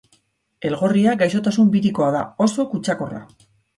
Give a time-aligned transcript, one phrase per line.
[0.69, 3.21] Elgorria gaixotasun birikoa da, oso kutsakorra.